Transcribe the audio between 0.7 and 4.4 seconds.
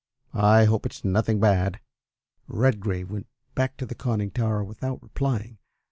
it's nothing bad!" Redgrave went back to the conning